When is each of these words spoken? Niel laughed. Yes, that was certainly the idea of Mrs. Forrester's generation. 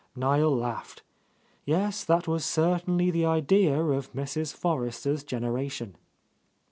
Niel 0.15 0.49
laughed. 0.57 1.03
Yes, 1.63 2.03
that 2.03 2.27
was 2.27 2.43
certainly 2.43 3.11
the 3.11 3.27
idea 3.27 3.79
of 3.79 4.11
Mrs. 4.13 4.51
Forrester's 4.51 5.23
generation. 5.23 5.95